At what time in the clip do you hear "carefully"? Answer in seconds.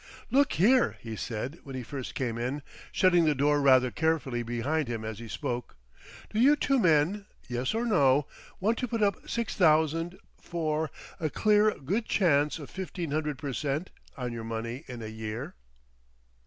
3.91-4.41